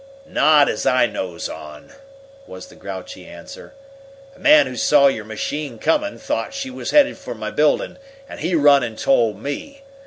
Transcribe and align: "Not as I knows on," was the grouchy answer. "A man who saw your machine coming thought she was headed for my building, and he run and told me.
"Not 0.25 0.67
as 0.67 0.87
I 0.87 1.05
knows 1.05 1.47
on," 1.47 1.93
was 2.47 2.65
the 2.69 2.75
grouchy 2.75 3.27
answer. 3.27 3.75
"A 4.35 4.39
man 4.39 4.65
who 4.65 4.75
saw 4.75 5.05
your 5.05 5.25
machine 5.25 5.77
coming 5.77 6.17
thought 6.17 6.55
she 6.55 6.71
was 6.71 6.89
headed 6.89 7.19
for 7.19 7.35
my 7.35 7.51
building, 7.51 7.97
and 8.27 8.39
he 8.39 8.55
run 8.55 8.81
and 8.81 8.97
told 8.97 9.37
me. 9.39 9.83